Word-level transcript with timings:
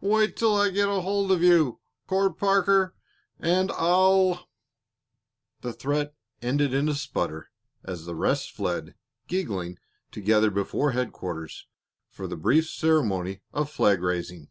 "Wait 0.00 0.34
till 0.36 0.56
I 0.56 0.70
get 0.70 0.88
hold 0.88 1.30
of 1.30 1.40
you, 1.40 1.78
Court 2.08 2.36
Parker, 2.36 2.96
and 3.38 3.70
I'll" 3.70 4.48
The 5.62 5.72
threat 5.72 6.16
ended 6.42 6.74
in 6.74 6.88
a 6.88 6.94
sputter 6.96 7.52
as 7.84 8.04
the 8.04 8.16
rest 8.16 8.50
fled, 8.50 8.96
giggling, 9.28 9.78
to 10.10 10.20
gather 10.20 10.50
before 10.50 10.90
headquarters 10.90 11.68
for 12.10 12.26
the 12.26 12.36
brief 12.36 12.68
ceremony 12.68 13.40
of 13.52 13.70
flag 13.70 14.02
raising. 14.02 14.50